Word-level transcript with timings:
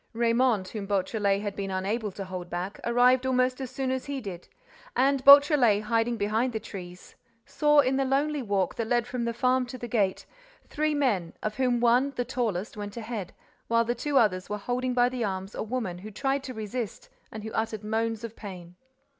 Raymonde, 0.15 0.69
whom 0.69 0.87
Beautrelet 0.87 1.41
had 1.43 1.55
been 1.55 1.69
unable 1.69 2.11
to 2.13 2.25
hold 2.25 2.49
back, 2.49 2.79
arrived 2.85 3.23
almost 3.23 3.61
as 3.61 3.69
soon 3.69 3.91
as 3.91 4.05
he 4.05 4.19
did; 4.19 4.47
and 4.95 5.23
Beautrelet, 5.23 5.83
hiding 5.83 6.17
behind 6.17 6.53
the 6.53 6.59
trees, 6.59 7.13
saw, 7.45 7.81
in 7.81 7.97
the 7.97 8.03
lonely 8.03 8.41
walk 8.41 8.73
that 8.77 8.87
led 8.87 9.05
from 9.05 9.25
the 9.25 9.31
farm 9.35 9.67
to 9.67 9.77
the 9.77 9.87
gate, 9.87 10.25
three 10.67 10.95
men, 10.95 11.33
of 11.43 11.57
whom 11.57 11.79
one, 11.79 12.13
the 12.15 12.25
tallest, 12.25 12.75
went 12.75 12.97
ahead, 12.97 13.31
while 13.67 13.85
the 13.85 13.93
two 13.93 14.17
others 14.17 14.49
were 14.49 14.57
holding 14.57 14.95
by 14.95 15.07
the 15.07 15.23
arms 15.23 15.53
a 15.53 15.61
woman 15.61 15.99
who 15.99 16.09
tried 16.09 16.41
to 16.45 16.53
resist 16.55 17.07
and 17.31 17.43
who 17.43 17.51
uttered 17.51 17.83
moans 17.83 18.23
of 18.23 18.35
pain. 18.35 18.75